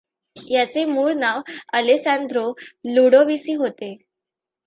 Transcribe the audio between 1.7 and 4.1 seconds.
Alessandro Ludovisi होते.